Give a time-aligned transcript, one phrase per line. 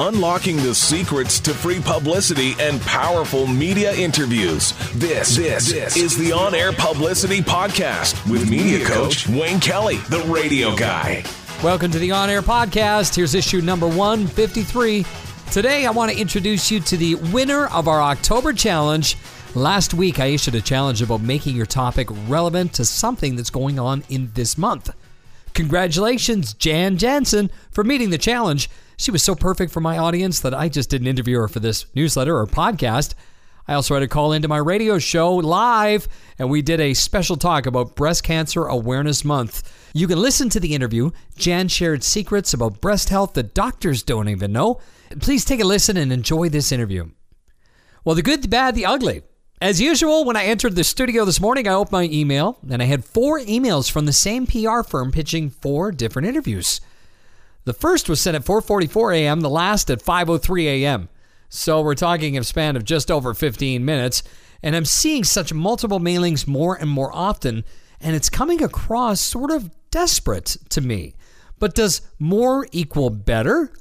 [0.00, 4.72] Unlocking the secrets to free publicity and powerful media interviews.
[4.94, 10.20] This, this, this is the On Air Publicity Podcast with media coach Wayne Kelly, the
[10.32, 11.24] radio guy.
[11.64, 13.16] Welcome to the On Air Podcast.
[13.16, 15.04] Here's issue number 153.
[15.50, 19.16] Today, I want to introduce you to the winner of our October challenge.
[19.56, 23.80] Last week, I issued a challenge about making your topic relevant to something that's going
[23.80, 24.90] on in this month.
[25.58, 28.70] Congratulations, Jan Jansen, for meeting the challenge.
[28.96, 31.84] She was so perfect for my audience that I just didn't interview her for this
[31.96, 33.14] newsletter or podcast.
[33.66, 36.06] I also had a call into my radio show live,
[36.38, 39.90] and we did a special talk about Breast Cancer Awareness Month.
[39.92, 41.10] You can listen to the interview.
[41.34, 44.80] Jan shared secrets about breast health that doctors don't even know.
[45.18, 47.10] Please take a listen and enjoy this interview.
[48.04, 49.22] Well, the good, the bad, the ugly.
[49.60, 52.84] As usual, when I entered the studio this morning, I opened my email and I
[52.84, 56.80] had four emails from the same PR firm pitching four different interviews.
[57.64, 61.08] The first was sent at 4:44 a.m., the last at 5:03 a.m.
[61.48, 64.22] So we're talking a span of just over 15 minutes,
[64.62, 67.64] and I'm seeing such multiple mailings more and more often,
[68.00, 71.16] and it's coming across sort of desperate to me.
[71.58, 73.72] But does more equal better?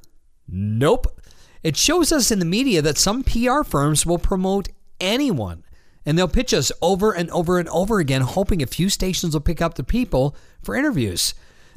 [0.48, 1.22] Nope.
[1.62, 4.70] It shows us in the media that some PR firms will promote
[5.00, 5.64] anyone
[6.08, 9.42] and they'll pitch us over and over and over again, hoping a few stations will
[9.42, 11.34] pick up the people for interviews.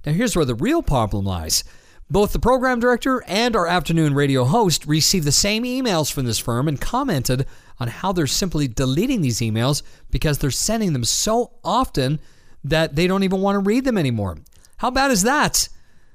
[0.06, 1.64] Now, here's where the real problem lies
[2.08, 6.40] both the program director and our afternoon radio host received the same emails from this
[6.40, 7.46] firm and commented
[7.78, 12.18] on how they're simply deleting these emails because they're sending them so often
[12.64, 14.38] that they don't even want to read them anymore.
[14.78, 15.68] How bad is that?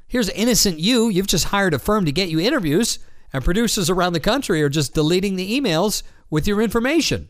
[0.07, 1.07] Here's innocent you.
[1.07, 2.99] You've just hired a firm to get you interviews,
[3.31, 7.29] and producers around the country are just deleting the emails with your information.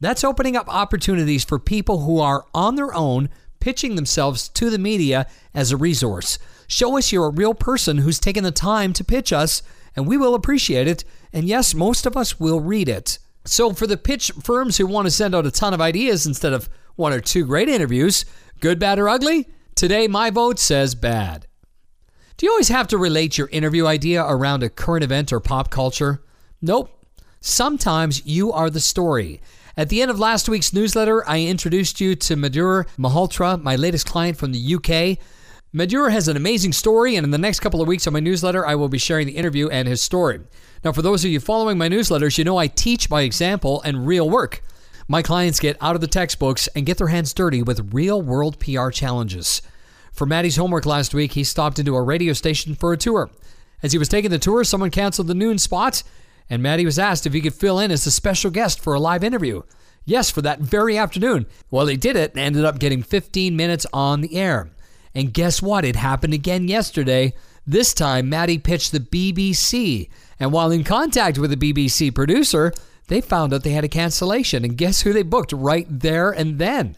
[0.00, 3.28] That's opening up opportunities for people who are on their own
[3.60, 6.38] pitching themselves to the media as a resource.
[6.66, 9.62] Show us you're a real person who's taken the time to pitch us,
[9.96, 11.04] and we will appreciate it.
[11.32, 13.18] And yes, most of us will read it.
[13.46, 16.52] So, for the pitch firms who want to send out a ton of ideas instead
[16.52, 18.24] of one or two great interviews,
[18.60, 21.46] good, bad, or ugly, today my vote says bad.
[22.36, 25.70] Do you always have to relate your interview idea around a current event or pop
[25.70, 26.22] culture?
[26.60, 26.90] Nope.
[27.40, 29.40] Sometimes you are the story.
[29.76, 34.06] At the end of last week's newsletter, I introduced you to Madhur Malhotra, my latest
[34.06, 35.18] client from the UK.
[35.74, 38.64] Madhur has an amazing story, and in the next couple of weeks on my newsletter,
[38.64, 40.38] I will be sharing the interview and his story.
[40.84, 44.06] Now, for those of you following my newsletters, you know I teach by example and
[44.06, 44.62] real work.
[45.08, 48.60] My clients get out of the textbooks and get their hands dirty with real world
[48.60, 49.60] PR challenges.
[50.12, 53.28] For Maddie's homework last week, he stopped into a radio station for a tour.
[53.82, 56.04] As he was taking the tour, someone canceled the noon spot,
[56.48, 59.00] and Maddie was asked if he could fill in as a special guest for a
[59.00, 59.62] live interview.
[60.04, 61.46] Yes, for that very afternoon.
[61.70, 64.70] Well, he did it and ended up getting 15 minutes on the air.
[65.14, 65.84] And guess what?
[65.84, 67.34] It happened again yesterday.
[67.66, 70.10] This time, Maddie pitched the BBC.
[70.38, 72.72] And while in contact with the BBC producer,
[73.08, 74.64] they found out they had a cancellation.
[74.64, 76.96] And guess who they booked right there and then?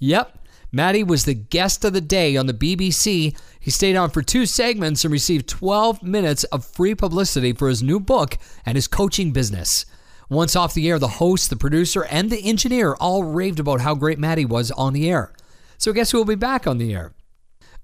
[0.00, 0.38] Yep,
[0.70, 3.34] Maddie was the guest of the day on the BBC.
[3.58, 7.82] He stayed on for two segments and received 12 minutes of free publicity for his
[7.82, 8.36] new book
[8.66, 9.86] and his coaching business.
[10.28, 13.94] Once off the air, the host, the producer, and the engineer all raved about how
[13.94, 15.32] great Maddie was on the air.
[15.78, 17.14] So, guess who will be back on the air?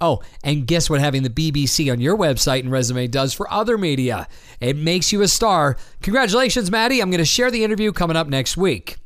[0.01, 3.78] Oh, and guess what having the BBC on your website and resume does for other
[3.78, 4.28] media?
[4.61, 5.78] It makes you a star.
[6.03, 7.01] Congratulations, Maddie.
[7.01, 8.99] I'm going to share the interview coming up next week.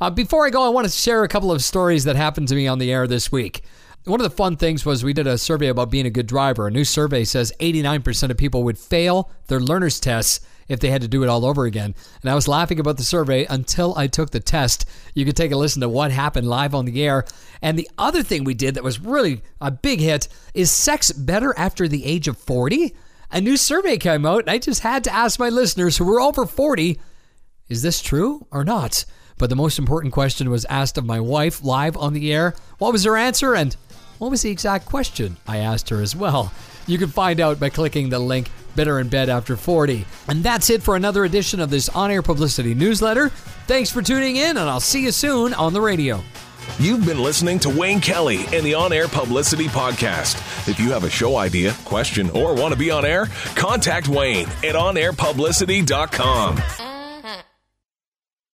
[0.00, 2.54] Uh, before I go, I want to share a couple of stories that happened to
[2.54, 3.62] me on the air this week.
[4.04, 6.66] One of the fun things was we did a survey about being a good driver.
[6.66, 11.02] A new survey says 89% of people would fail their learner's tests if they had
[11.02, 11.94] to do it all over again.
[12.22, 14.86] And I was laughing about the survey until I took the test.
[15.12, 17.26] You can take a listen to what happened live on the air.
[17.60, 21.52] And the other thing we did that was really a big hit is sex better
[21.58, 22.96] after the age of 40?
[23.32, 26.22] A new survey came out, and I just had to ask my listeners who were
[26.22, 26.98] over 40
[27.68, 29.04] is this true or not?
[29.40, 32.54] But the most important question was asked of my wife live on the air.
[32.76, 33.54] What was her answer?
[33.54, 33.74] And
[34.18, 36.52] what was the exact question I asked her as well?
[36.86, 40.04] You can find out by clicking the link Better in Bed After 40.
[40.28, 43.30] And that's it for another edition of this on air publicity newsletter.
[43.66, 46.22] Thanks for tuning in, and I'll see you soon on the radio.
[46.78, 50.36] You've been listening to Wayne Kelly and the On Air Publicity Podcast.
[50.68, 53.26] If you have a show idea, question, or want to be on air,
[53.56, 56.56] contact Wayne at onairpublicity.com.